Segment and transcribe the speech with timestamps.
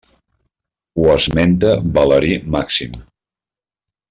[1.01, 2.99] Ho esmenta Valeri Màxim.